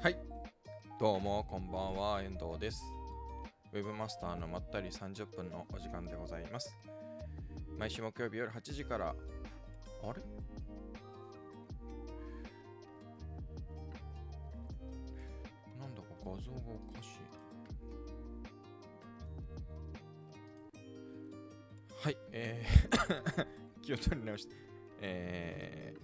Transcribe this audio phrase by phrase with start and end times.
[0.00, 0.16] はい。
[1.00, 2.84] どうもこんばんは遠藤です。
[3.72, 6.76] ウェブマスターのまったり30分のお時間でございます。
[7.76, 9.08] 毎週木曜日夜8時から。
[9.08, 9.14] あ
[10.14, 10.22] れ？
[15.80, 16.58] なんだか画像が
[16.92, 17.18] おかしい。
[22.04, 23.46] はいえー
[23.82, 24.54] 気を取り直して。
[25.00, 25.94] え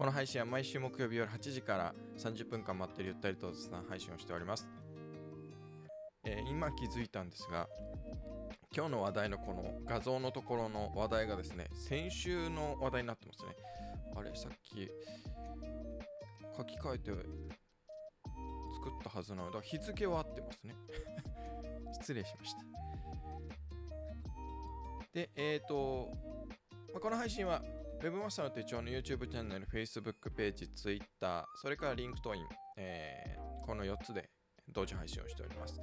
[0.00, 4.66] この配信は毎週木曜日夜8時から30分間待ってるゆったりと雑談配信をしております。
[6.24, 7.68] えー今気づいたんですが、
[8.74, 13.50] 今日の話題のこの画像のところの話題がですね、先週の話題になってますね。
[14.16, 14.88] あれ、さっき
[16.56, 20.76] 書き換えて作ったはずなので、日付は合ってますね。
[22.00, 22.60] 失礼しました。
[25.12, 26.10] で、えっ、ー、と、
[26.90, 27.62] まあこの配信は
[28.02, 32.46] Web マスターの手帳の YouTube チャンネル、Facebook ページ、Twitter、それから LinkedIn、
[32.78, 34.28] えーこの4つで
[34.68, 35.80] 同時配信をしております。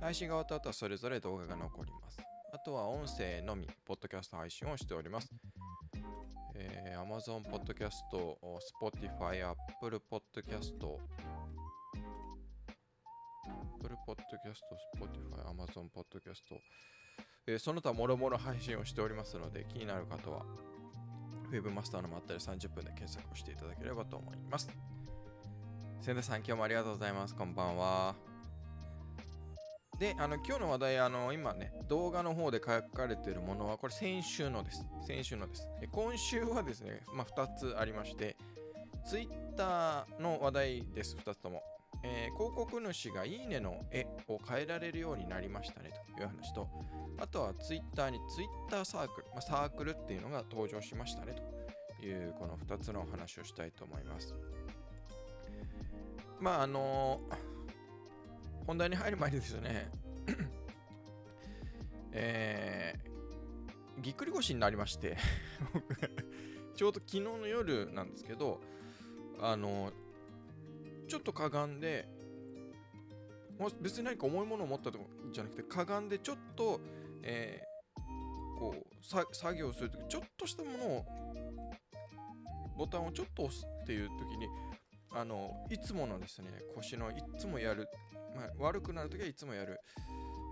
[0.00, 2.18] 配信が終わった後はそれぞれ動画が残ります。
[2.52, 5.28] あとは音声のみ、ポッドキャスト配信をしております。
[6.56, 7.92] えー Amazon Podcast、
[8.82, 10.72] Spotify、Apple Podcast、
[13.76, 14.64] Apple Podcast、
[14.96, 16.58] Spotify、Amazon Podcast、
[17.46, 20.44] えーその他もろもろ配信をしておりますので、気になる方は
[21.48, 24.70] ウェブマスターのまったり30分で検索をしていただければと思います。
[26.02, 27.34] 千田さん、今日もありがとうございます。
[27.34, 28.14] こんばんは。
[29.98, 34.86] で、あの今日の話題、あの今ね、動画の方で書かれているものは、これ先週のです。
[35.06, 35.66] 先週のです。
[35.80, 38.36] で今週はですね、まあ、2つありまして、
[39.08, 41.62] Twitter の話題です、2つとも。
[42.02, 46.68] えー広告主がいいねの絵を変えられるようになりましたねという話と、
[47.18, 48.20] あとは Twitter に
[48.68, 51.34] Twitter サークル、まあ、サークルっていうのが登場しましたね
[52.00, 54.34] というこの2つのお話をしたいと思います。
[56.40, 57.20] まああの
[58.66, 59.90] 本題に入る前にですね、
[62.12, 65.16] えー、ぎっくり腰になりまして、
[66.76, 68.60] ちょうど昨日の夜なんですけど、
[69.40, 69.90] あの
[71.08, 72.08] ちょっとかがんで、
[73.80, 76.80] 別に何か重いものを持ったとかじゃなくて、かがんでちょっと、
[77.22, 77.68] えー
[78.58, 81.04] こう作業するとき、ちょっとしたものを、
[82.76, 84.48] ボタンをちょっと押すっていうときに、
[85.12, 87.88] あのいつものですね、腰のいつもやる、
[88.34, 89.78] まあ、悪くなるときはいつもやる、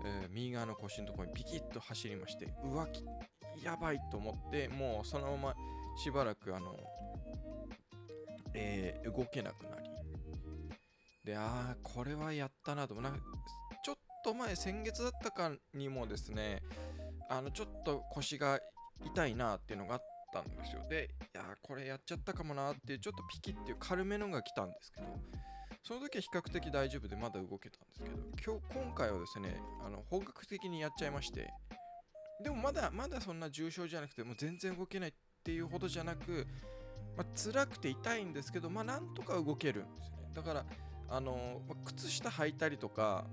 [0.05, 3.03] えー右側の腰のところにピキッと走りまして、うわき、
[3.61, 5.55] やばいと思って、もうそのまま
[5.97, 6.77] しばらく、あの、
[8.53, 9.86] えー動けなくなり、
[11.27, 13.03] で、ああ、これはやったなと思う。
[13.03, 13.11] な
[13.83, 16.63] ちょっと前、先月だったかにもですね、
[17.29, 18.61] あの、ちょっと腰が
[19.03, 20.01] 痛いなっていうのがあっ
[20.31, 20.87] たんですよ。
[20.89, 25.07] で、いや、これやっちゃったかもなっていう、ちょっとピキっていう軽めのが来たんですけど、
[25.83, 31.53] その時は比較的大丈夫でまだ動けたんですけど、今日、今回はですね、あの本格的にやっちゃいまして、
[32.41, 35.13] でもまだ、まだそんな重症じゃなくて、もう全然動けないっ
[35.43, 36.47] ていうほどじゃなく、
[37.17, 40.29] まあ、辛くて痛いんですけど、まあ、なんとか動けるんですよね。
[40.33, 40.65] だから、
[41.09, 43.25] あの靴下履いたりとか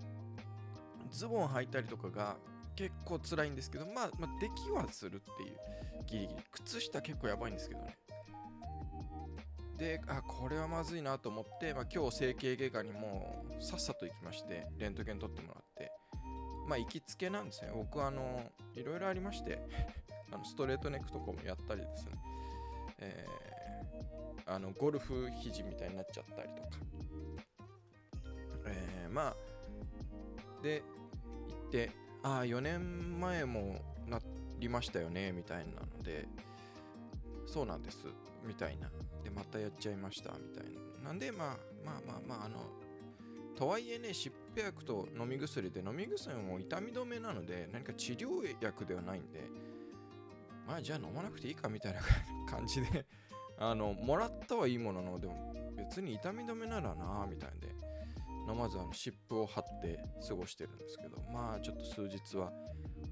[1.10, 2.36] ズボン履いたりとかが
[2.76, 5.58] 結構辛いんですけど、まあ、まあ、できはするっていう
[6.06, 6.42] ギリギリ。
[6.50, 7.96] 靴下結構やばいんですけどね。
[9.78, 15.90] であこれはまずいなと思って、まあ、今日整形外科にもさっさと行きましてレントゲン取ってもらって
[16.68, 19.58] まあ行きつけなんですね僕あのいろいろありまして
[20.30, 22.12] あのストレートネックとかもやったりですね。
[22.98, 23.44] えー
[24.46, 26.68] あのゴルフ肘みたいになっちゃったりとか。
[28.66, 29.36] えーまあ
[30.62, 30.82] で
[31.48, 31.90] 行って
[32.22, 34.18] ああ4年前もな
[34.58, 36.26] りましたよねみたいなので
[37.46, 38.06] そうなんです
[38.46, 38.88] みたいな。
[39.22, 40.64] でまたやっちゃいましたみたい
[41.02, 41.08] な。
[41.08, 42.58] なんでまあまあまあまああの
[43.56, 49.40] とはいえね疾病薬と飲み薬で飲み薬も痛み止めなので何か治療薬ではないんで
[50.66, 52.00] まあじゃあ飲まなくていいかみたいな
[52.50, 53.06] 感じで
[53.58, 57.68] あのもらったはいいもののでも別に痛み止めならなみたいんで
[58.48, 62.52] 飲まずあの湿布を貼って過ごしてるんですけどまあちょっと数日は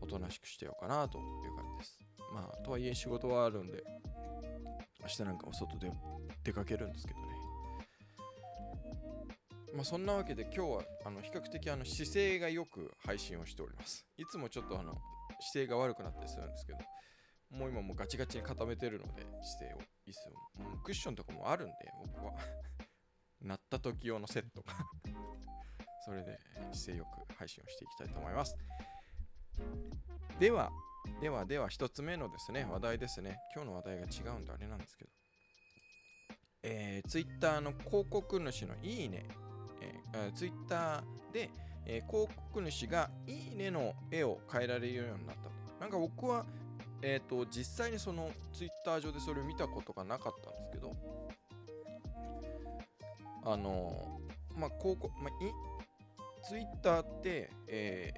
[0.01, 1.99] おとなしくしてようかなという感じです。
[2.35, 3.83] まあとはいえ仕事はあるんで
[5.01, 5.91] 明日なんかも外で
[6.45, 7.27] 出かけるんですけどね。
[9.75, 14.07] まあそんなわけで今日はあの比較的あの姿勢がよく配信をしております。
[14.17, 14.93] いつもちょっとあの
[15.41, 16.79] 姿勢が悪くなったりするんですけど
[17.51, 19.79] もう今もうガチガチに固めてるので姿勢を。
[20.09, 21.75] 椅子をもうクッションとかもあるんで
[22.15, 22.33] 僕は。
[23.45, 24.75] なった時用のセットが
[26.05, 26.39] それで
[26.73, 28.57] 姿勢よく配信をしていきたいと思います。
[30.39, 30.71] では
[31.21, 33.39] ではでは一つ目のですね話題ですね。
[33.55, 35.11] 今日の話題が違うんであれなんですけど。
[36.65, 39.27] えー、Twitter の広告主のいいね、
[39.81, 41.51] えーツイッターで、
[41.87, 45.51] えー、広告主がいいねの絵を変えられるようになったと。
[45.81, 46.47] なんか僕は、
[47.01, 50.95] えーと、実際にそのツイッター上でそれを見たことがなかったんですけど、
[53.45, 54.21] あの、
[54.57, 55.53] まあ、広告、まあ、い
[56.45, 58.13] ツイッターって、え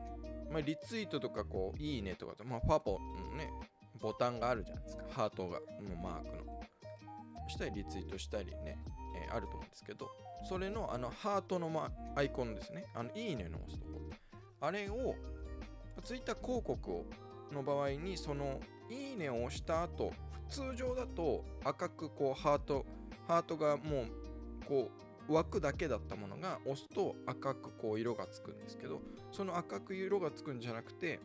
[0.48, 2.98] ー、まあ、リツイートとかこう、いいねとか、まあ、パポ
[3.30, 3.50] のね、
[4.00, 5.04] ボタンがあるじゃないですか。
[5.10, 6.60] ハートが、のマークの。
[7.48, 8.78] したり、リツイートしたりね、
[9.28, 10.08] えー、あると思うんですけど、
[10.48, 12.86] それのあのハートの、ま、アイコンですね。
[12.94, 14.10] あの、いいねの押すところ。
[14.60, 15.14] あれを、
[16.02, 17.04] ツイッター広告を
[17.52, 18.60] の場合に、その、
[18.90, 20.12] いいねを押した後、
[20.48, 22.84] 通常だと赤くこうハート、
[23.26, 24.06] ハートがもう
[24.68, 29.00] こう枠だけだったものが押すと赤くこう色がつくんですけど、
[29.32, 31.20] その赤く色がつくんじゃなくて、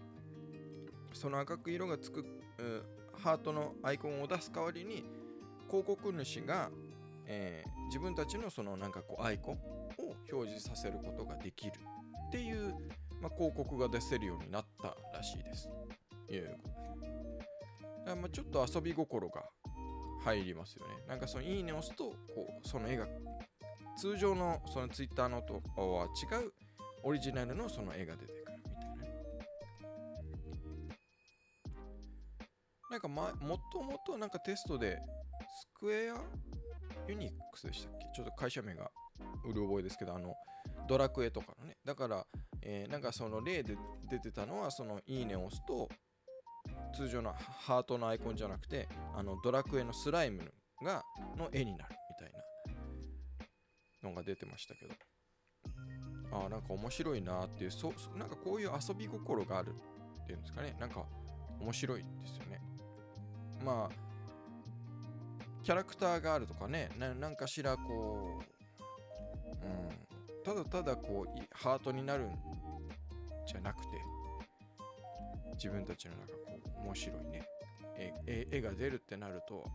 [1.13, 2.25] その赤く色がつく、
[3.13, 5.03] ハートのアイコンを出す代わりに
[5.67, 6.69] 広告主が
[7.31, 11.73] えー、自分たちのそのなんかこうアイコンを表示させることができる
[12.27, 12.73] っていう、
[13.21, 15.69] まあ、広告が出せるようになったらしいです。
[16.31, 16.69] いうこ
[18.05, 18.15] と。
[18.15, 19.43] まあちょっと遊び心が
[20.23, 20.93] 入りますよね。
[21.07, 22.15] なんかそのいいねを押すと、こ
[22.63, 23.07] う、その絵が、
[23.97, 26.51] 通常のそのツイッターのとは違う
[27.03, 28.89] オリジナルのその絵が出てくるみたいな。
[32.91, 36.15] なんか、ま、もともとなんかテストでスクエア
[37.07, 38.07] ユニックスでしたっけ？
[38.15, 38.89] ちょっと会社名が
[39.45, 40.33] うる覚えですけど、あの、
[40.87, 41.77] ドラクエとかのね。
[41.85, 42.25] だから、
[42.61, 43.77] えー、なんかその例で
[44.09, 45.89] 出てたのは、そのいいねを押すと、
[46.95, 50.51] 通常のハートのアイコンじゃなくて、あのドラクエのスライム
[50.83, 51.03] が
[51.37, 52.39] の絵になるみたいな
[54.03, 54.93] のが出てましたけど。
[56.31, 59.73] ああ、なんか面白いなっていう、そなんかこういう遊び心がある
[60.21, 60.75] っていうんですかね。
[60.79, 61.05] なんか
[61.59, 62.61] 面白いですよね。
[63.63, 64.09] まあ、
[65.63, 72.33] キャラクターがあるとかね、なんかしらこう、うん、ただただこう、ハートになるん
[73.45, 73.87] じゃなくて、
[75.55, 77.45] 自分たちのなんかこう、面白いね、
[78.25, 79.65] 絵絵が出るってなると、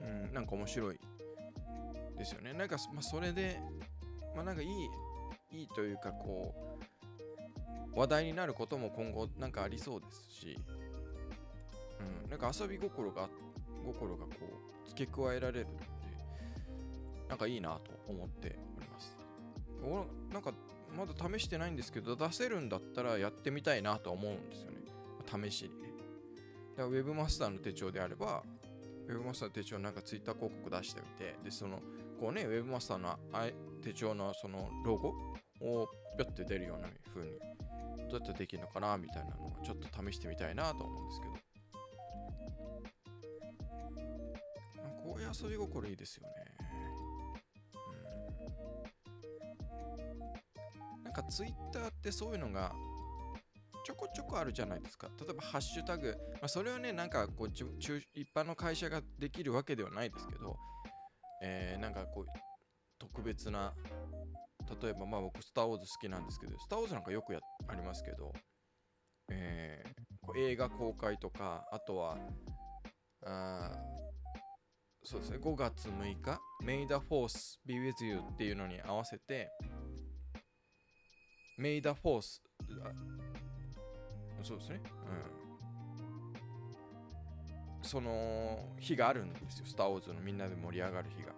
[0.00, 1.00] うん、なんか面白い
[2.20, 2.52] ですよね。
[2.52, 3.58] なんか、まあ、それで、
[4.34, 4.68] まあ、なんかいい、
[5.52, 6.54] いいというかこ
[7.94, 10.58] う、話題になることも今後なんかありそうですし、
[12.24, 13.28] うん、なんか遊び心が、
[13.84, 14.32] 心がこ
[14.84, 15.86] う付け加えられるので
[17.28, 19.16] なんかいいなと思っております。
[19.82, 20.52] 俺なんか
[20.96, 24.78] まだ試してないんですけど出せるんだったらやってみたいなと思うんですよね。
[25.50, 25.88] 試しにね。
[26.76, 28.42] だから Web マスターの手帳であれば
[29.08, 31.80] Web マスターの手帳なんか Twitter 広告出してみてでその
[32.20, 33.18] こうね Web マスターの
[33.82, 35.88] 手帳のそのロゴを
[36.18, 37.38] ぴょって出るような風に
[38.10, 41.32] どうやってできるのかなみたいなのをちょっと試してみたいなと思うんですけど
[45.02, 46.34] こういう遊び心いいですよね。
[50.94, 51.04] うん。
[51.04, 52.72] なんかツイッターってそういうのが
[53.84, 55.08] ちょこちょこあるじゃないですか。
[55.18, 56.16] 例えばハッシュタグ。
[56.34, 57.64] まあ、それはね、なんかこう一
[58.34, 60.56] 般の会社ができるわけではないですけど、
[61.42, 62.26] えー、なんかこう
[62.98, 63.72] 特別な、
[64.82, 68.32] 例えばまあ僕スター・ウォーズ好きなんですけど、スター・ウォーズなんかよくやありますけど、
[69.30, 69.90] えー、
[70.26, 72.18] こう映画公開とか、あとは、
[73.24, 73.70] あ
[75.02, 79.50] そうですね、5月6日、May the Force be with you っていうのに合わせて、
[81.58, 82.40] May the Force、
[84.42, 85.39] そうですね、うん。
[87.82, 91.32] その日があるんですよ、スター・ウォーズのみんなで盛り上がる日が。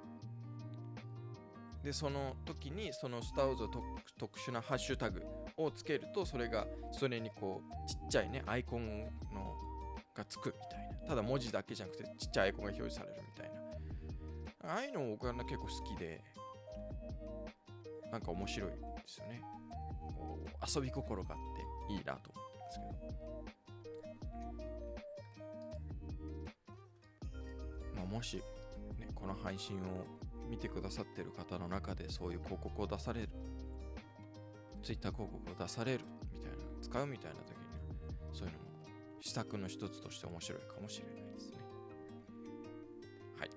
[1.83, 3.71] で、その時に、そのスター・ウォーズの
[4.19, 5.25] 特殊なハッシュタグ
[5.57, 9.57] をつけると、それが、それにこう、ちっちゃいね、アイコンの
[10.15, 11.09] がつくみたいな。
[11.09, 14.73] ただ文字だけじゃなくて、ちっちゃいアイコンが表示されるみたいな。
[14.75, 16.23] ああいうのを僕は結構好きで、
[18.13, 19.43] なんか面白いですよね。
[20.75, 23.13] 遊び心があっていいなと思うんですけど。
[28.13, 28.37] もし、
[28.99, 29.81] ね、この配信を
[30.51, 33.29] 見てくださってる方の中でそういう広告を出される、
[34.83, 36.05] Twitter 広告を出される
[36.35, 38.65] みたいな、使うみたいな時には、そういうのも
[39.23, 41.57] 施策の一つとして面白いかもしれないですね。
[43.39, 43.51] はい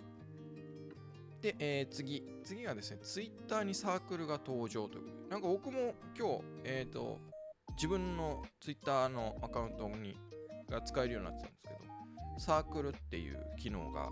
[1.41, 2.24] で、えー、次。
[2.43, 7.19] 次はですね、ツイッターにサークルが登場ということで、なんか僕も今日、えっ、ー、と、
[7.75, 10.17] 自分のツイッターのアカウントに
[10.69, 14.09] が使えるようになってたんですけど、サークルっていう機能が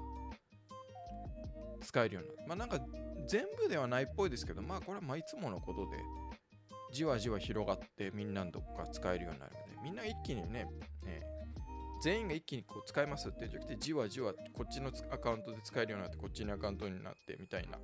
[1.84, 2.80] 使えるようになって、まあなんか
[3.28, 5.98] 全部ではないっぽいですけど、まあこれはまいつものことで、
[6.94, 10.68] じわじわ広がってみんなどこか使えるようになるので、みんな一気にね、
[11.06, 11.22] え
[12.04, 17.80] 全員が一気にこう使えますってじゃなくて、じわじわこっちのアカウントで使えるようになって、こっちのアカウントになってみたいな、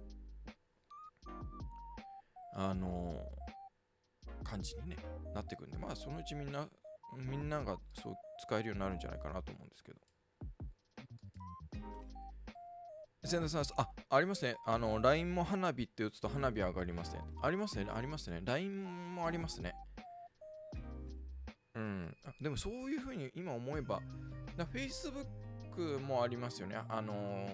[2.55, 3.15] あの
[4.43, 4.97] 感じに、ね、
[5.33, 6.67] なってくんで、まあそのうちみんな、
[7.17, 9.99] みんながそう使えるようになるんじゃないかなと思うんですけど。
[13.25, 14.55] 千田さ、あ、ありますね。
[14.65, 17.21] あの、LINE も花火って打つと花火上がりますね。
[17.41, 17.85] ありますね。
[17.93, 18.41] ありますね。
[18.45, 19.75] LINE もありますね。
[21.75, 22.15] うん。
[22.41, 24.01] でもそういうふうに今思えば、
[24.73, 26.77] Facebook もありますよね。
[26.87, 27.47] あのー、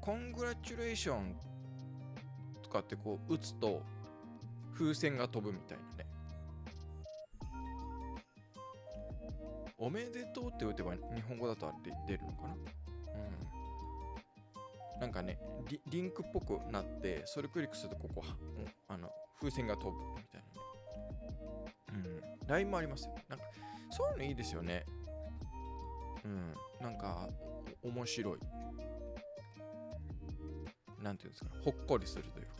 [0.00, 1.36] コングラチュレーション
[2.62, 3.82] とかってこう打つと
[4.74, 6.06] 風船が飛ぶみたいなね。
[9.76, 12.56] おめでとうって打てば日本語だとあれ出るのかな？
[15.00, 15.38] なんかね
[15.68, 20.42] リ、リンクっぽくなって、それクリックするとここ、うん、あの風船が飛ぶみたい
[21.94, 22.22] なね。
[22.42, 22.48] うん。
[22.48, 23.14] LINE もありますよ。
[23.28, 23.44] なんか、
[23.90, 24.84] そういうのいいですよね。
[26.24, 26.54] うん。
[26.80, 27.28] なんか、
[27.82, 28.38] 面白い。
[31.02, 32.52] なんていうんですか、ほっこりするというか。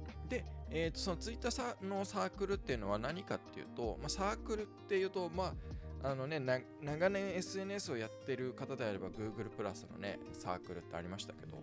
[0.28, 5.54] で、えー、とそのツイッターのサークルっていうのは何かっていうと、まあ、サークルっていうと、まあ、
[6.02, 6.40] あのね、
[6.80, 11.62] 長年 SNS をやってる方であれば Google プラスのね、サークルってありましたけど、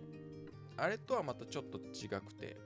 [0.76, 2.56] あれとはまたちょっと違くて、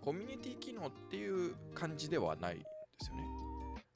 [0.00, 2.64] コミュニティ機能っていう感じではないんで
[3.00, 3.24] すよね。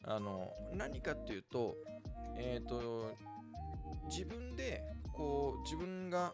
[0.05, 1.77] あの、何かっていうと、
[2.37, 3.15] えっ、ー、と、
[4.11, 4.83] 自分で、
[5.13, 6.33] こう、自分が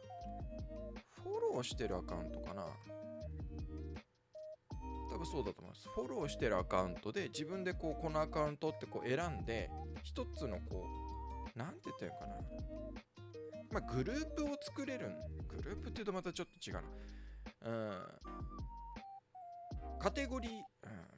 [1.22, 2.66] フォローしてるアカウントかな。
[5.24, 5.88] 分そうだと思います。
[5.88, 9.70] フォローしてるアカウントで自分でこうこのアカウントってこう選んで
[10.02, 10.86] 一つのこ
[11.54, 12.34] うなんて言ったらいいかな。
[13.72, 15.10] まあグループを作れる
[15.48, 16.82] グループって言うとまたちょっと違うな。
[17.62, 18.02] うん。
[19.98, 20.60] カテゴリー、うん、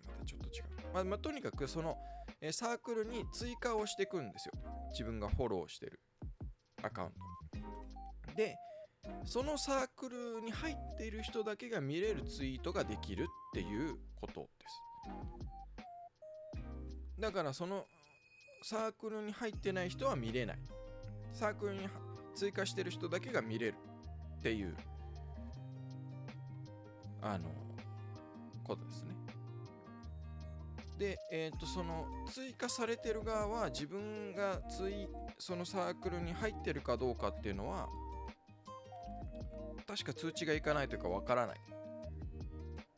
[0.06, 0.64] またちょっと違う。
[0.94, 1.96] まあ、まあ、とにかくその
[2.40, 4.52] えサークルに追加をしていくんですよ。
[4.92, 6.00] 自分がフォローしてる
[6.82, 8.34] アカウント。
[8.36, 8.56] で、
[9.24, 14.82] そのサークルに入っている人だけが見れるツイートができるっていうことです。
[17.18, 17.86] だからその
[18.62, 20.58] サークルに入ってない人は見れない。
[21.32, 21.88] サークルに
[22.34, 23.74] 追加してる人だけが見れる
[24.38, 24.76] っていう
[27.22, 27.50] あの
[28.64, 29.10] ことですね。
[30.98, 35.08] で、えっ、ー、とその追加されてる側は自分がつい
[35.38, 37.88] そのサークルに入ってるかどうかっていうのは
[39.96, 41.56] 確か通知がいかないというかわからない。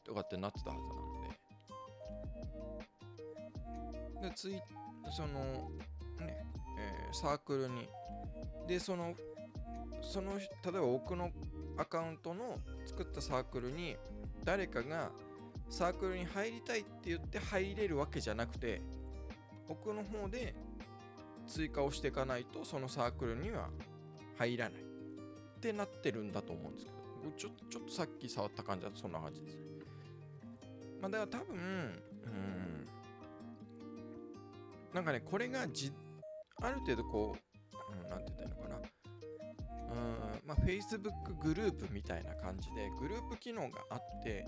[0.05, 0.97] とかってなってたはずなの
[4.23, 4.29] で。
[4.29, 4.61] でつい
[5.17, 5.71] その
[6.19, 6.45] ね、
[6.77, 7.89] えー、サークルに。
[8.67, 9.15] でその
[10.03, 11.31] その例えば奥の
[11.77, 13.97] アカウントの作ったサークルに
[14.45, 15.13] 誰かが
[15.71, 18.83] サークルに入りたいって言って入れるわけじゃなくて
[19.69, 20.57] 奥の方で
[21.47, 23.69] 追加をしていかないとそのサークルには
[24.37, 24.88] 入らない。
[25.59, 26.99] ってなってるんだと思うんですけど、
[27.37, 29.59] ちょっと、ちょっとさっき触った感じだとそんな感じです。
[31.01, 32.89] まあ、だから多分、うん、
[34.95, 35.93] なんかね、これがじ、
[36.63, 37.37] ある程度こ
[37.73, 38.77] う、うん、なんて言ったらいいのかな。
[38.77, 44.47] うん、まあ、Facebook グループみたいな感じで、グループ機能があって、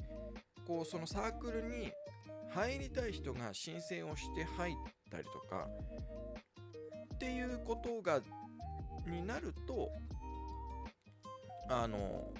[0.67, 1.93] こう、そのサークルに
[2.51, 4.75] 入りたい人が申請をして入っ
[5.11, 5.69] たりとか、
[7.15, 8.21] っていうことが、
[9.07, 9.91] になると、
[11.71, 12.33] あの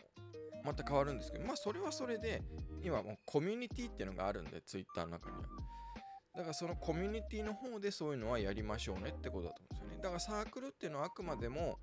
[0.65, 2.43] また変わるんですけどまあそれはそれで
[2.83, 5.43] 今もうコミュニティっていうのがあるんで Twitter の中には。
[6.37, 10.03] だからそのコミュニティの方でそういうのはやりましょうねってことだと思うんですよね。
[10.03, 11.79] だからサークルっていうのはあくまでも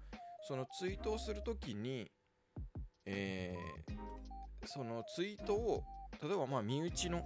[0.47, 2.09] そのツイートをするときに
[3.09, 5.83] えー、そのツイートを
[6.21, 7.23] 例えばまあ身内の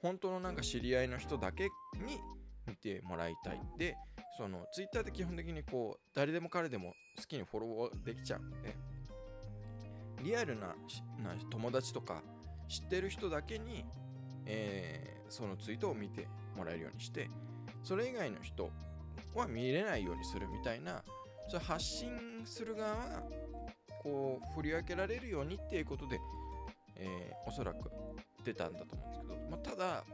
[0.00, 2.18] 本当のなんか知り合いの人だけに
[2.66, 3.60] 見てもらいたい。
[3.78, 3.94] で
[4.38, 8.74] そのツイッターって基本的にこう誰でも彼でも好きにフォローできちゃうんで
[10.22, 10.74] リアルな
[11.50, 12.22] 友達とか
[12.68, 13.84] 知ってる人だけに、
[14.46, 17.28] えー、そのツイートを見てもらえるようにして
[17.82, 18.70] それ以外の人
[19.34, 21.02] は見れないようにするみたいな
[21.48, 23.22] それ発信する側が
[24.02, 26.20] こう振り分けられるようにっていうことで、
[26.96, 27.90] えー、おそらく
[28.44, 30.04] 出たんだと思うんですけど、まあ、ただ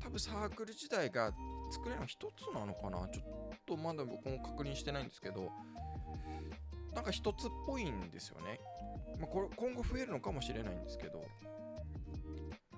[0.00, 1.32] 多分サークル自体が
[1.70, 3.08] 作れるの一つなのかな。
[3.08, 5.50] ちょっとまだ僕も確認してないんですけど
[6.94, 8.60] なんか一つっぽいんですよね。
[9.20, 11.24] まあ、これ今後増えるのかもしれないんですけど、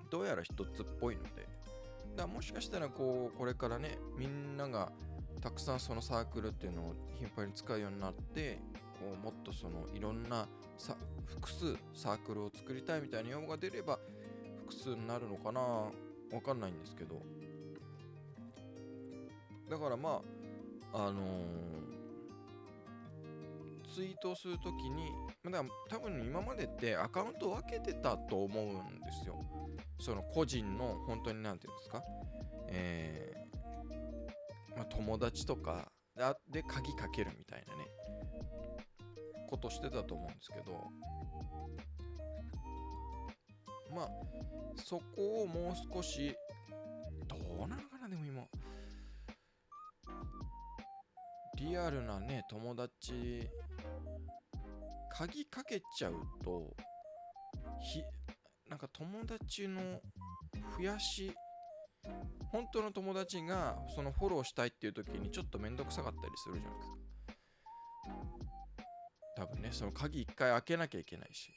[0.09, 1.47] どうやら一つっぽいので、
[2.15, 4.91] だもしかしたらこう、これからね、みんなが
[5.41, 8.59] たくさんそのサークルっていうのを頻繁に使うようになって、
[8.99, 13.97] こうもっとそのいろんなさ複数サークルを作りたいみたいな用語が出れば
[14.67, 15.91] 複数になるのかなわ
[16.45, 17.21] かんないんですけど。
[19.69, 20.21] だからま
[20.93, 21.98] ああのー、
[23.99, 25.11] ツイートをするときに、
[25.43, 29.35] ま、だ多分今までってアカウント分けてたと思うんですよ。
[29.99, 32.03] その個人の本当に何て言うんですか、
[32.69, 35.91] えーまあ、友達とか
[36.49, 37.87] で鍵かけるみたいなね、
[39.49, 40.87] ことしてたと思うんですけど、
[43.93, 44.09] まあ、
[44.77, 46.33] そこをもう少し、
[47.27, 48.47] どうなのかな、でも今。
[51.59, 53.49] リアルなね、友達、
[55.11, 56.73] 鍵かけちゃうと、
[57.81, 58.01] ひ、
[58.69, 59.99] なんか友達の
[60.77, 61.33] 増やし、
[62.51, 66.95] 本当の友達がそのフォローしたいっていう時にちょっとめんどくさかったりするじゃないですか。
[69.35, 71.51] 多分ね、その鍵一回開けなきゃいけないし。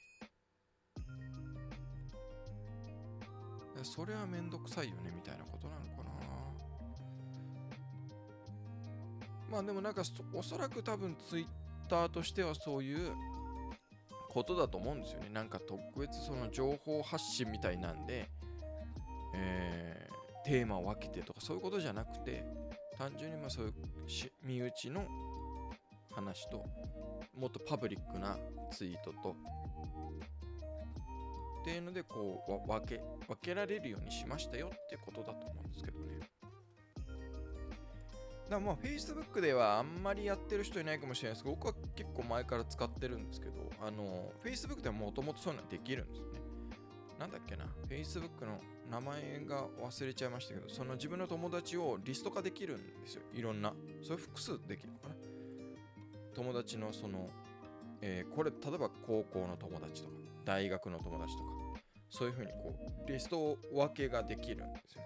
[3.84, 6.01] それはめんどくさいよねみたいなことなのか
[9.52, 11.46] まあでもなんかおそらく多分ツイッ
[11.86, 13.12] ターとしてはそういう
[14.30, 18.30] ことだと思うんですよねなんか特別その情報発信みたいなんで、
[19.34, 22.42] えー、テーマを分けてとかそういうことじゃなくて
[22.96, 23.72] 単純にまあそういう
[24.42, 25.04] 身内の
[26.14, 26.64] 話と
[27.38, 28.38] もっとパブリックな
[28.70, 29.36] ツイートと
[31.60, 36.31] っていうのでこう分け分けられるようにしましたよってことだと思うんですけどね。
[38.52, 41.32] だからまあ Facebook ではあんまりやってる人いないかもしれない。
[41.32, 46.40] ですけど僕は結構前から使ってるんですけどあの Facebook ではもともとそういうのできるんですよね。
[47.18, 47.64] なんだっけな。
[47.88, 53.22] Facebook の名前が忘れちゃいましたけどその自分の友達をリスト化できるんですよ。
[53.32, 53.72] いろんな。
[54.02, 55.14] それ複数できるのかな。
[56.34, 57.30] 友達のその、
[58.02, 61.50] えー、これ例えば高校の友達とか大学の友達とか
[62.10, 62.74] そういうふうにこ
[63.06, 65.02] うリスト分けができるんですよ。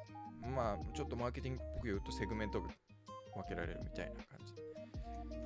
[0.53, 2.61] まあちょっとマーケティングっぽく言うとセグメント
[3.37, 4.55] 分けられるみたいな感じ。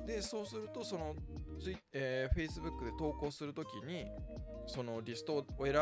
[0.05, 1.15] でそうするとその
[1.61, 4.07] ツイ、えー、Facebook で投稿するときに
[4.65, 5.73] そのリストを選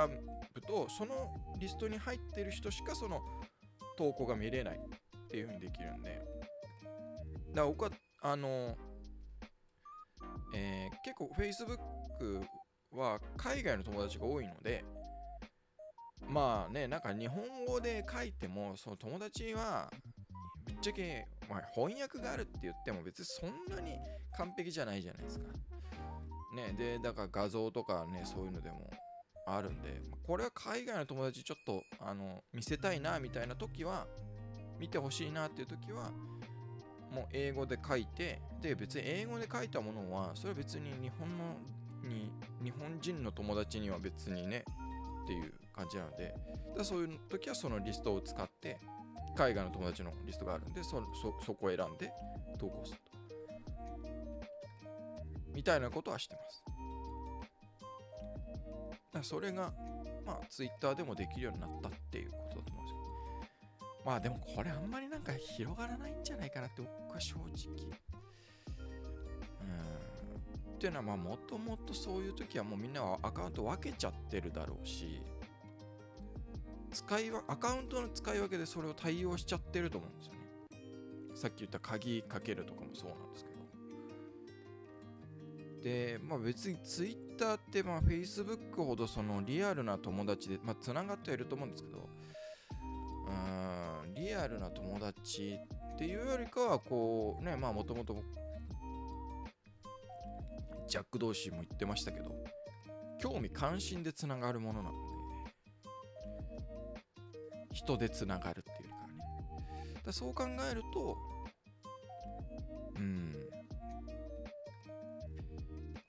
[0.54, 3.22] ぶとそのリストに入ってる人しかその
[3.98, 6.22] 投稿が見れないっていうふうにできるんで。
[7.50, 7.92] だから僕は
[8.22, 8.78] あの
[10.54, 12.44] えー、結構 Facebook
[12.92, 14.84] は海外の友達が多いので
[16.28, 19.92] まあねなんか日本語で書いてもその友達は
[20.66, 23.98] ぶっちゃけ、まあ、翻訳があるって言っても別にそんなに
[24.38, 25.46] 完璧じゃないじゃないですか。
[26.56, 28.90] ねでだから画像とかねそういうのでも
[29.46, 34.08] あるんでこれは海外の友達ちょっとあの見せたいなみたいな時は
[34.80, 36.12] 見てほしいなっていう時は
[37.12, 41.56] もう英語で書いてで別に英語で書いたものはそれは別に日本の
[42.04, 42.32] に
[42.64, 44.64] 日本人の友達には別にね
[45.24, 46.34] っていう感じなので
[46.78, 48.80] だそういう時はそのリストを使って
[49.40, 51.02] 海外の友達のリストがあるんでそ
[51.46, 52.12] そこを選んで
[52.58, 53.18] 投稿すると。
[55.54, 56.64] みたいなことはしてます。
[59.14, 59.72] だそれが
[60.26, 67.46] まあ Twitter でもできるようになったっていうことだと思うんですけどまあでもこれあんまりなんか広がらないんじゃないかなって僕は正直。
[67.46, 67.54] うん。
[70.76, 75.22] っていうのはまあもともとそういう時はもうみんなはアカウント分けちゃってるだろうし。
[76.92, 80.40] 使いはアカウントの使い分けでそれを対応しちゃってると思うんですよね。
[81.36, 83.60] さっき言った鍵かけるとかもそうなんですけど。
[85.82, 92.10] でまあ別に Twitter ってまあ Facebook ほどそのリアルな友達でまあつながってはいると思うんですけど
[93.28, 95.58] うんリアルな友達
[95.96, 98.22] っていうよりかはこうねまあもともと
[100.88, 102.32] ジャック・ドーシーも言ってましたけど
[103.22, 105.19] 興味関心でつながるものなので
[107.80, 110.02] 人でつながるっていうかね。
[110.06, 111.18] だそう考えると
[112.96, 113.32] うん。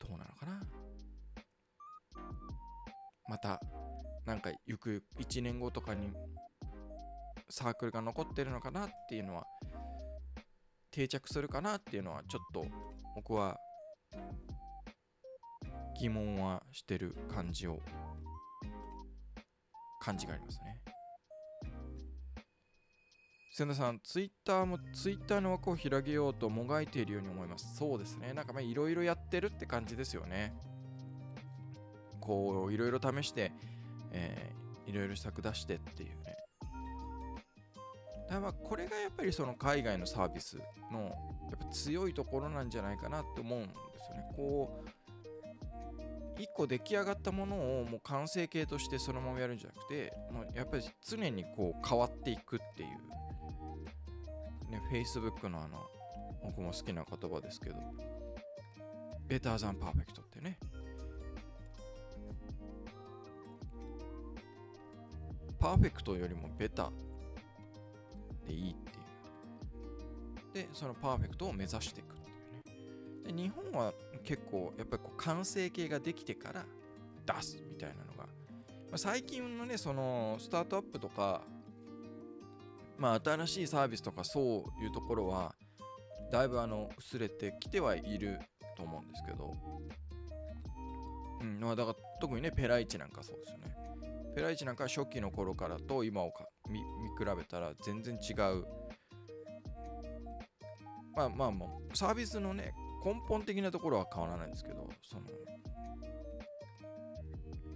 [0.01, 0.63] どうなのかな。
[3.29, 3.61] また
[4.27, 6.13] なんかゆくゆく1年後とかに
[7.49, 9.47] サークルが残ってるのかなっていうのは
[10.91, 12.67] 定着するかなっていうのはちょっと
[13.15, 13.57] 僕は
[16.01, 17.79] 疑問はしてる感じを
[20.01, 20.90] 感じがありますね。
[23.61, 27.77] 千田さん、ツイッターもツイッターの枠を広げようともがいているように思います。
[27.77, 28.33] そうですね。
[28.33, 30.55] なんかまあいろいろやってるって感じですよね。
[32.21, 33.53] こう、いろいろ試して、
[34.13, 36.37] えー、いろいろ策出してっていうね。
[38.31, 40.57] だまあこれがやっぱりその海外のサービス
[40.91, 41.11] のや
[41.57, 44.33] っぱ強いところなんじゃないかなって思うんですよね。
[44.37, 44.89] こう、
[46.41, 52.89] 1個出来上がったものをもう完成形としてそのままやるんじゃなくてもうやっぱり常にこう変わっていくっていう。
[54.71, 55.79] ね Facebook のあの
[56.43, 57.77] 僕も好きな言葉ですけど。
[59.27, 60.59] ベターザンパーフェクトってね。
[65.61, 66.91] パーフェクトよりもベタ
[68.47, 70.67] でいいっていう。
[70.67, 72.20] でそのパーフェクトを目指していく。
[73.31, 73.93] で日本は
[74.25, 76.65] 結構やっぱりこう完成形ができてから
[77.27, 78.27] 出すみたいなのが、ま
[78.95, 81.43] あ、最近のねそのスタートアップとか
[82.99, 85.55] まあ新しいサービスとかそういうところは
[86.31, 88.39] だいぶあの薄れてきてはいる
[88.77, 89.57] と思うんですけど。
[91.41, 93.75] うんまあだから特にねペライチなんかそうですよね。
[94.37, 96.33] ペライチなんか初期の頃からと今を
[96.69, 98.67] 見比べたら全然違う。
[101.17, 105.23] まあまあまあサービスのね根本的なところは変わらないんですけどその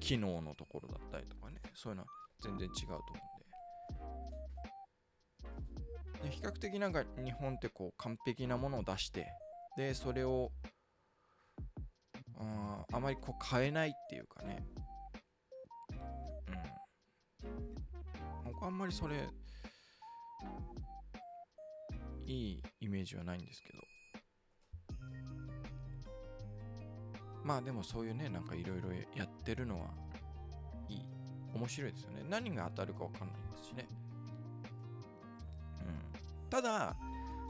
[0.01, 2.09] 機能のところだったりとかねそういうのは
[2.43, 3.11] 全然違うと思うん
[6.23, 6.29] で。
[6.29, 9.27] で比較的なんか日本ってこう完璧なものを出して
[9.77, 10.53] でそれを
[12.39, 14.67] ああまりこう変えないっていうかね。
[17.45, 18.53] うん。
[18.53, 19.29] 僕あんまりそれ
[22.27, 23.84] いいイメージはないんですけど。
[27.45, 29.89] まあでもそういうね、なんかいろいろやってるのは
[30.89, 31.07] いい。
[31.55, 32.25] 面白いですよね。
[32.29, 33.87] 何が当たるかわかんないですしね。
[35.81, 36.49] うん。
[36.51, 36.97] ただ、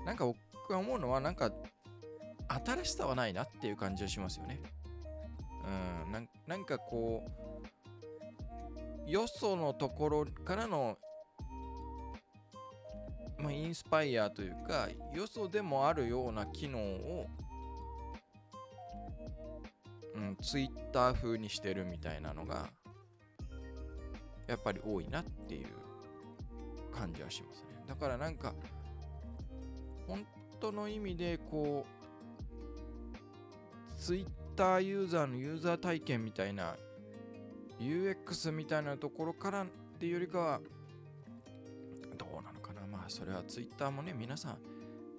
[0.04, 0.36] なんか僕
[0.70, 1.50] が思うのは、なんか
[2.48, 4.60] 新しさはないなっていう感じはしますよね。
[6.04, 6.12] うん。
[6.12, 7.24] なんなんかこ
[9.06, 10.98] う、よそのところからの、
[13.38, 17.26] まあ、インスパイアというか、よそでもあるような機能を
[20.38, 22.68] うん、ツイッター風にしてるみたいなのが
[24.46, 25.66] やっぱり多いなっていう
[26.92, 27.68] 感じはしますね。
[27.86, 28.54] だからなんか
[30.06, 30.26] 本
[30.60, 36.76] 当の意味でこうツイッターユーザーのユーザー体験みたいな
[37.80, 39.66] UX みたいなところからっ
[39.98, 40.60] ていうよりかは
[42.18, 42.86] どうなのかな。
[42.86, 44.58] まあそれはツイッターもね皆さん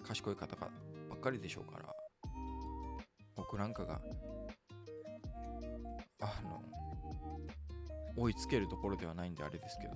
[0.05, 0.69] 賢い方ば
[1.15, 1.95] っかりでしょうから
[3.35, 3.99] 僕なんかが
[8.17, 9.93] 追いつけるところではないんであれですけど、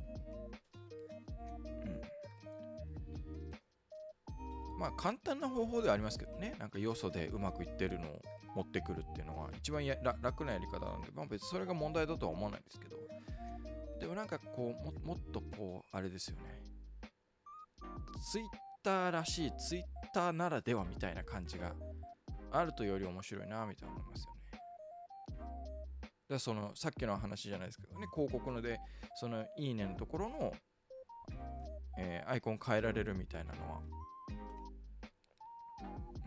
[4.75, 6.55] うん、まあ簡単な方法ではありますけどね。
[6.59, 8.21] なんかよそでうまくいってるのを
[8.55, 12.97] 持ってくるっていうのは一番や楽なやり方なんで、まあ、別にそれが問題だとは思わないですけど。
[13.99, 16.63] でもなんかこうももっとこうあれですよね。
[18.31, 18.45] ツイッ
[18.83, 21.73] ターらしいツイッターならではみたいな感じが
[22.51, 24.38] あるとより面白いなみたいな思いますよね。
[26.29, 28.79] でそのさっきの話じゃないですけどね広告ので
[29.15, 30.53] そのいいねのところの、
[31.97, 33.81] えー、アイコン変えられるみたいなのは。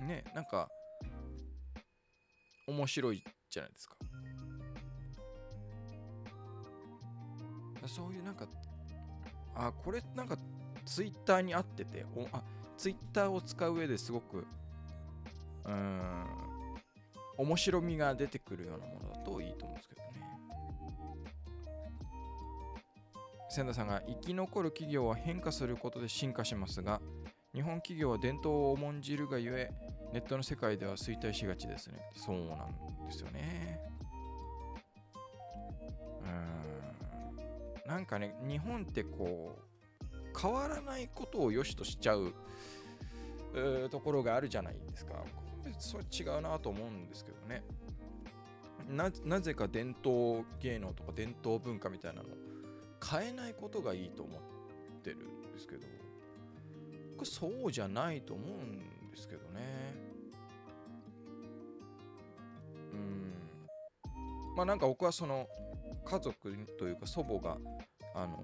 [0.05, 0.69] ねなんか
[2.67, 3.97] 面白いじゃないですか。
[7.87, 8.47] そういうなんか
[9.55, 10.37] あこれなんか
[10.85, 12.43] ツイッターに合ってておあ
[12.77, 14.47] ツイッターを使う上ですごく
[15.65, 16.52] うん
[17.37, 20.09] 面白みが出てくるようなものだといいと思うんですけどね。
[23.51, 27.03] 千田さんが生き残る企業は変化することで進化しますが
[27.55, 29.71] 日本企業は伝統を重んじるがゆえ
[30.12, 32.01] ネットの世界では衰退しがちですね。
[32.14, 33.79] そうなんですよね。
[37.87, 37.90] うん。
[37.90, 42.33] なんかね日本ってこう変わらないことを良しとしちゃう
[43.90, 45.23] ところがあるじゃないですか。
[45.79, 47.62] それ違うなと思うんですけどね。
[48.88, 52.29] なぜか伝統芸能とか伝統文化みたいなの
[53.03, 54.40] 変えないことがいいと思っ
[55.03, 55.87] てるんですけどこ
[57.20, 59.94] れそうじゃないと思うんですけどね。
[62.92, 63.35] うん。
[64.57, 65.48] まあなんか僕はその
[66.05, 67.57] 家族というか祖母が
[68.14, 68.42] あの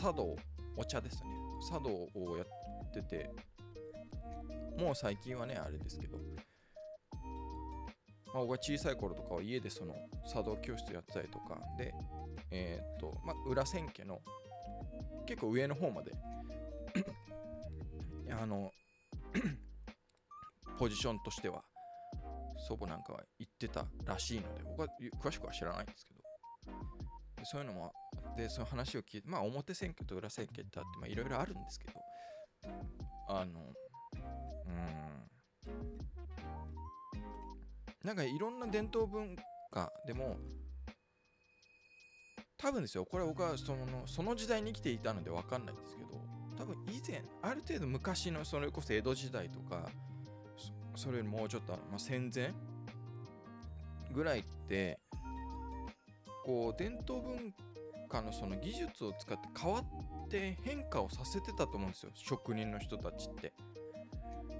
[0.00, 0.36] 茶道
[0.76, 1.30] お茶ですね。
[1.68, 3.30] 茶道をやってて
[4.78, 6.16] もう最近はねあれですけど
[8.32, 9.94] まあ、僕が小さい頃とかは家でその
[10.32, 11.92] 茶道教室やってたりとかで、
[12.50, 14.20] えー、っと、まあ、裏千家の
[15.26, 16.12] 結構上の方まで
[18.30, 18.70] あの
[20.78, 21.62] ポジションとしては
[22.68, 24.88] 祖母なんかは言ってたらしいので僕は
[25.18, 26.20] 詳しくは知らないんですけど
[27.36, 27.92] でそういうのも
[28.36, 32.00] でその話を聞いてまあ表千家と裏千家ってあっていろいろあるんですけど
[33.28, 33.69] あの
[38.10, 39.36] なんかいろんな伝統文
[39.70, 40.36] 化でも
[42.58, 43.06] 多分ですよ。
[43.06, 46.08] これは僕はそのその時代に生きていたので分かんないんですけど
[46.58, 49.88] 多分以前ある程度昔のそれこそ江戸時代とか
[50.96, 52.52] それよりもうちょっと、まあ、戦前
[54.12, 54.98] ぐらいって
[56.44, 57.54] こう伝統文
[58.08, 59.84] 化のその技術を使って変わ
[60.24, 62.10] って変化をさせてたと思うんですよ。
[62.14, 63.52] 職人の人たちって。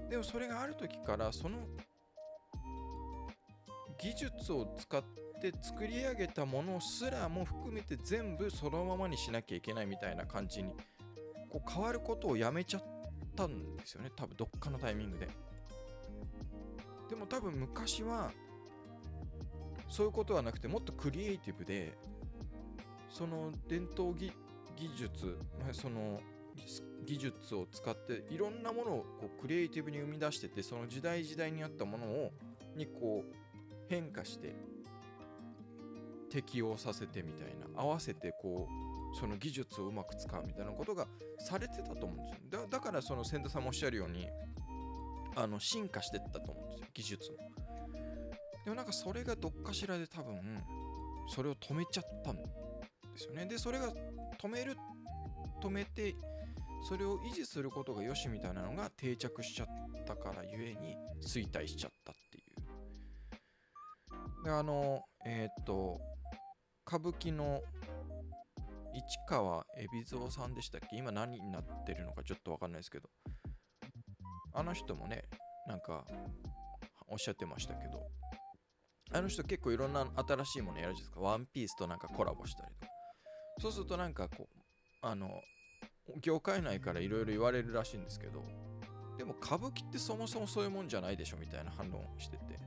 [0.09, 1.57] でもそれがある時からその
[4.01, 5.03] 技術を使っ
[5.41, 10.73] て作り上げたものすらも含めて全部そのままにしなきゃいけないみたいな感じに
[11.49, 12.83] こう変わることをやめちゃっ
[13.35, 14.11] たんですよね。
[14.15, 15.29] 多分どっかのタイミングで。
[17.09, 18.31] でも多分昔は
[19.89, 21.97] そういうことはなくてもっとクリエイティブで
[23.09, 24.31] その伝統技
[24.95, 25.37] 術
[25.73, 26.21] その
[27.05, 32.31] 技術を使っていろんなものをこうクリエイティブに生み出しててその時代時代にあったものを
[32.75, 33.40] にこう
[33.91, 34.55] 変化して
[36.29, 38.69] 適応させてみたいな合わせてこ
[39.13, 41.07] うその技術をうまく使うみたいなことが
[41.39, 42.67] されてたと思うんですよ。
[42.69, 44.29] だからその千田さんもおっしゃるように
[45.35, 46.87] あの進化してったと思うんですよ。
[46.93, 47.37] 技術も。
[48.63, 50.39] でもなんかそれがどっかしらで多分
[51.27, 52.43] それを止めちゃったんで
[53.15, 53.45] すよね。
[53.45, 53.89] でそれが
[54.41, 54.77] 止める
[55.61, 56.15] 止めて
[56.87, 59.67] それを維持することがよしみたいなのが定着しちゃっ
[60.05, 62.13] たからゆえに衰退しちゃった
[64.43, 65.99] であのえっ、と
[66.87, 67.61] 歌舞伎の
[68.93, 70.97] 市川海老蔵さんでしたっけ？
[70.97, 73.09] 今何になってるのかちょっとわかんないですけど。
[74.53, 75.23] あの人もね
[75.67, 76.03] なんか
[77.07, 78.01] おっしゃってましたけど。
[79.13, 81.19] あの人結構いろんな新しいものやるじゃないですか。
[81.19, 82.91] ワンピースとなんかコラボしたりとか。
[83.59, 84.57] そうするとなんかこう
[85.01, 85.29] あの
[86.21, 88.43] 業界内からいろいろ言われるらしいんですけど。
[89.17, 92.59] でも歌舞伎ってそもそもそういうもんじゃないでしょみたいな反論してて。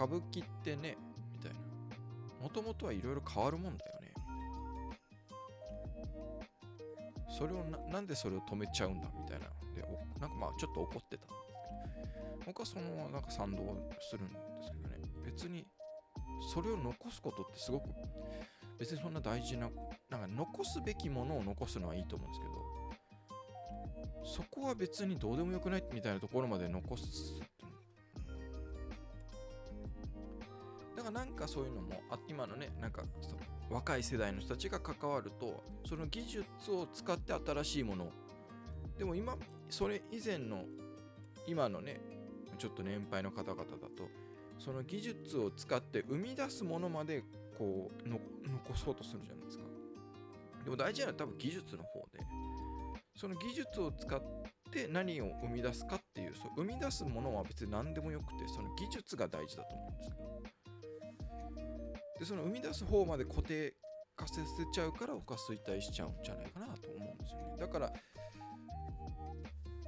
[0.00, 0.96] 歌舞伎ってね
[1.30, 1.58] みたいな。
[2.42, 4.14] もともとはいろいろ変わるもんだよね。
[7.28, 9.46] それをななんでそれを止めちゃうんだみたいな。
[9.74, 9.82] で
[10.18, 11.26] なんかまあちょっと怒ってた。
[12.46, 13.58] 僕はそのなんか賛同
[14.00, 14.96] するんですけどね。
[15.22, 15.66] 別に
[16.50, 17.90] それを残すことってすごく
[18.78, 19.68] 別にそんな大事な
[20.08, 22.60] なんか残すべきものを残すのはいいと思うんですけど
[24.24, 27.04] そこは別にどうでもよくないみたいなところまで残す
[31.00, 33.36] だからなんかそういうのもあ今のねなんかその
[33.70, 38.08] 若い世代の人たちが関わるとその技術を使って新しいもの
[38.98, 39.36] でも今
[39.70, 40.64] それ以前の
[41.46, 42.00] 今のね
[42.58, 43.64] ちょっと年配の方々だ
[43.96, 44.08] と
[44.58, 47.24] その技術を使って生み出すものまで
[47.56, 48.20] こう残
[48.74, 49.64] そうとするじゃないですか。
[50.64, 52.20] でも大事なのは多分技術の方で。
[53.16, 54.22] その技術を使っ
[54.70, 60.59] て何を生み出すかっていうそう生み出すものは別に何でもよくてその技術が大事だと思うんですけど
[62.20, 63.72] でその生み出す方まで固定
[64.14, 67.56] 化させちゃうから他衰退しちゃうんじゃないかなと思うんですよね。
[67.58, 67.92] だから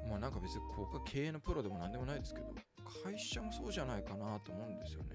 [0.09, 2.47] まあなんか別にここが経営のプロでも何でもないですけど
[3.05, 5.09] 会社もそうじゃないかなと思うんですよね。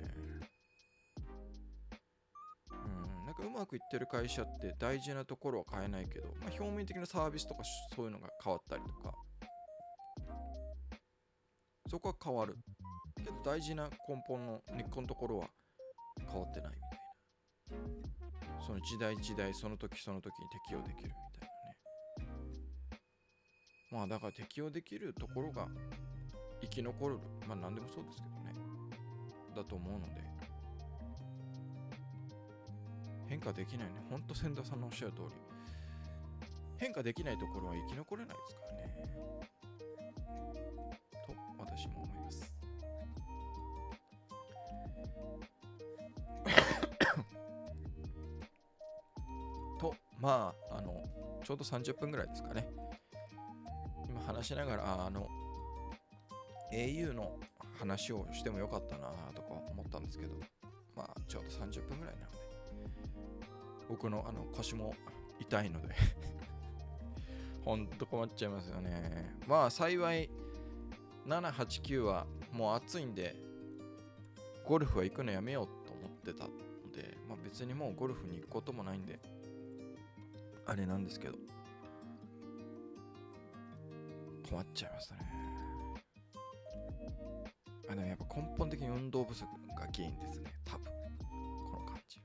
[2.71, 2.77] う
[3.23, 7.63] んなんかうまくいってる会社って大事なところは変えないけど、まあ、表面的なサービスとか
[7.95, 9.15] そういうのが変わったりとか。
[11.89, 12.58] そこは変わる。
[13.17, 15.47] けど大事な根本の根っこのところは
[16.32, 16.87] 変わってない。
[18.65, 22.99] その時代時代その時その時に適用できるみたいなね。
[23.91, 25.67] まあだから適用できるところが
[26.62, 27.19] 生き残る。
[27.47, 28.53] まあ何でもそうですけどね。
[29.56, 30.27] だと思うので。
[33.27, 33.93] 変化できないね。
[34.10, 35.27] ほんと千田さんのおっしゃる通り。
[36.77, 38.88] 変化できないところは生き残れないですからね。
[41.25, 42.53] と私も思います。
[50.19, 51.03] まああの
[51.43, 52.67] ちょうど30分ぐらいですかね。
[54.10, 55.27] 今話しながらあの
[56.71, 57.38] au の
[57.80, 60.36] 話をしてもよかったなとか思ったんですけど
[60.95, 62.38] まあちょうど30分ぐらいなので
[63.89, 64.93] 僕のあの腰も
[65.39, 65.95] 痛いので
[67.63, 69.36] ほんと困っちゃいますよね。
[69.47, 70.30] まあ幸い
[71.25, 73.36] 789はもう暑いんで
[74.65, 76.51] ゴルフは行くのやめようと思ってたの
[76.91, 79.19] で、まあ、別にもうゴルフに行くこともないんで
[80.67, 81.38] あれなんですけど。
[84.49, 85.21] 困っちゃいましたね。
[87.89, 89.49] あでもやっぱ根本的に運動不足が
[89.93, 90.51] 原因ですね。
[90.65, 90.86] 多分。
[91.71, 92.21] この感じ。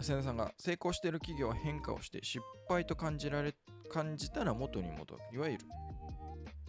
[0.00, 3.54] 瀬田さんが成功している企業は変化をして失敗と感じられ
[3.90, 5.22] 感じたら元に戻る。
[5.32, 5.64] いわゆる、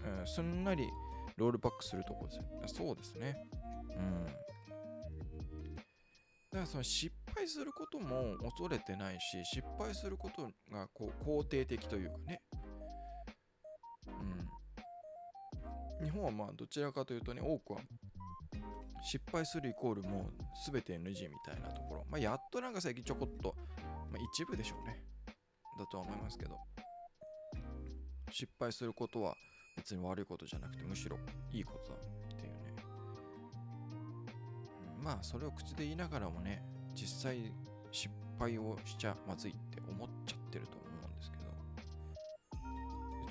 [0.04, 0.90] えー、すんなり
[1.38, 2.44] ロールバックするところですよ。
[2.88, 3.46] そうですね。
[3.90, 4.26] うん。
[4.26, 4.38] だか
[6.62, 12.42] らその失敗することも恐れてないし失敗することがこう肯定的というかね。
[16.02, 16.06] うん。
[16.06, 17.80] 日本はまあどちらかというとね多くは
[19.02, 23.56] 失敗するイコールもう全て NG みたいなところ、まあ、やっとなんか最近ちょこっと、
[24.12, 25.02] まあ、一部でしょうね。
[25.78, 26.58] だとは思いますけど。
[28.32, 29.34] 失敗することは
[29.78, 31.18] 別に悪いことじゃなくてむしろ
[31.52, 32.84] いいことだっていうね、
[35.02, 36.62] まあそれを口で言いながらもね
[37.00, 37.54] 実際
[37.92, 41.44] 失敗をしちゃまずいって思っちゃってると思うんですけど。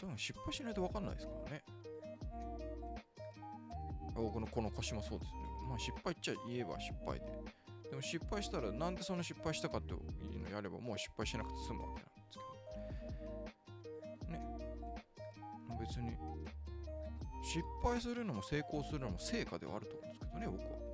[0.01, 1.63] 多分失敗しないと分かんないですからね。
[4.15, 5.39] 僕のこの腰もそうですね。
[5.69, 7.27] まあ失敗っちゃ言えば失敗で。
[7.91, 12.41] でも失敗したらなんでその失敗したかっていうのやればもう失敗しなくて済むわけなんですけ
[14.27, 14.33] ど。
[14.33, 15.79] ね。
[15.79, 16.17] 別に
[17.43, 20.88] 失敗するのも成功するのも成果ではあると思うんですけどね僕は。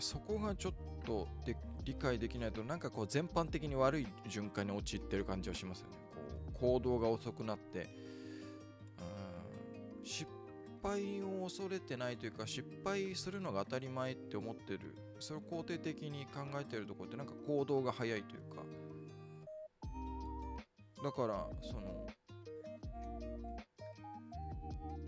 [0.00, 0.72] そこがちょっ
[1.04, 5.96] とで理解できないとなんかこう全般的に悪い循環に陥ってる感じはしますよね。
[6.58, 7.88] こう行動が遅くなって
[10.02, 10.26] 失
[10.82, 14.94] 敗を恐れてないというか失敗するのが当たり前って思ってる。
[15.18, 18.62] それを肯定的に考えてるとこってなんか行動が早いというか。
[21.02, 22.06] だからその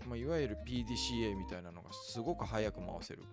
[0.07, 3.23] まあ、いわゆる PDCA みたいなのがすごく早く回せる。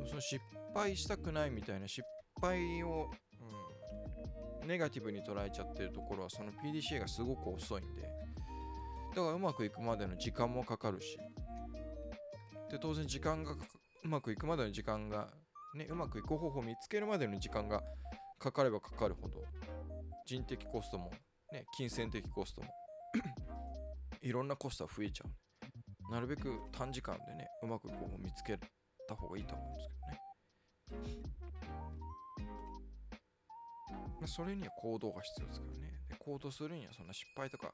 [0.00, 0.40] でもその失
[0.74, 2.02] 敗したくないみたいな失
[2.40, 3.10] 敗を、
[4.62, 8.02] うん、ネガティブに捉えちゃってるところはその PDCA がすごく遅いんで。
[8.02, 11.18] だからうまくいくまでの時間もかかるし。
[12.70, 15.28] で当然時間がうまくいくまでの時間が
[15.74, 17.82] ねうまくいく方法を見つけるまでの時間が
[18.38, 19.42] かかればかかるほど
[20.24, 21.10] 人的コストも
[21.52, 22.68] ね金銭的コストも
[24.22, 26.12] いろんなコストは増えちゃう。
[26.12, 28.60] なるべく短時間でねうまくこう見つける。
[29.10, 31.20] た方がいいと思うんですけどね。
[34.26, 36.00] それには行動が必要ですからね。
[36.08, 37.72] で行動するにはそんな失敗とか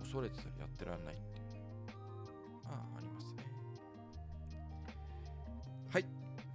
[0.00, 1.46] 恐れてたらやってらんないっていう。
[2.64, 3.44] まあありますね。
[5.88, 6.04] はい。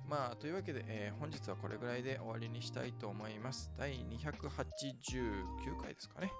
[0.07, 3.71] まあというわけで、えー、本日はこれぐらいで終わりにしたいと思います。
[3.77, 6.31] 第289回ですかね。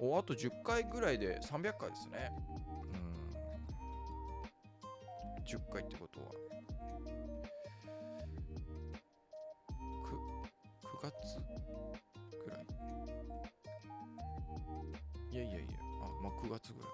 [0.00, 2.32] おあと10回ぐらいで300回ですね。
[5.44, 6.26] 10回ってことは
[10.04, 10.16] 9,
[10.88, 11.12] 9月
[12.44, 12.66] ぐらい？
[15.32, 15.66] いやいやいや
[16.02, 16.90] あまあ、9月ぐらい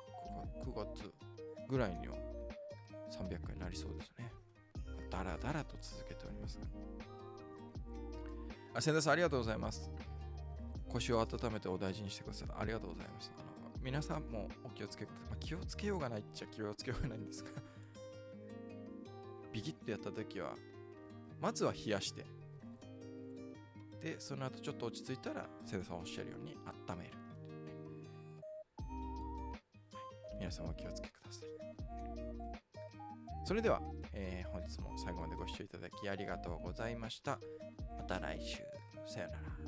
[0.65, 1.13] 9月、9月
[1.69, 2.15] ぐらいには
[3.11, 4.33] 300回になりそうですね。
[5.11, 6.59] だらだらと続けております。
[8.75, 9.91] あ、千田さんありがとうございます。
[10.89, 12.49] 腰を温めてお大事にしてください。
[12.61, 13.33] ありがとうございます。
[13.39, 15.25] あの皆さんもお気をつけください。
[15.31, 17.51] まあ、気をつけようがないっちゃ気をつけようがないんですが
[19.53, 20.55] ビキッとやった時は、
[21.41, 22.25] まずは冷やして、
[24.03, 26.57] で、その後ちょっと落ち着いたら、千田さんおっしゃるように
[26.89, 27.11] 温める。
[30.39, 31.49] 皆さんお気をつけください。
[33.45, 33.81] それでは、
[34.13, 37.39] えー、本日も最後までご視聴いただきありがとうございました。
[37.97, 38.59] また来週。
[39.07, 39.68] さよなら。